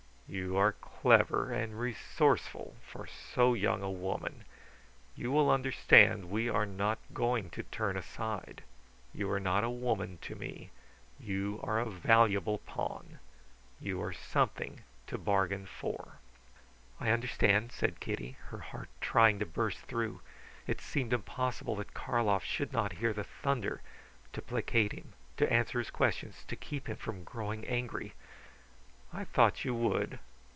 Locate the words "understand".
5.49-6.23, 17.09-17.73